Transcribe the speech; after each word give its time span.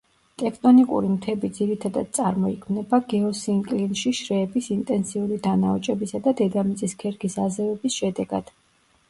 ტექტონიკური 0.41 1.09
მთები 1.15 1.49
ძირითადად 1.57 2.09
წარმოიქმნება 2.17 2.99
გეოსინკლინში 3.11 4.15
შრეების 4.21 4.71
ინტენსიური 4.77 5.39
დანაოჭებისა 5.45 6.23
და 6.29 6.35
დედამიწის 6.43 6.99
ქერქის 7.05 7.39
აზევების 7.47 8.01
შედეგად. 8.03 8.53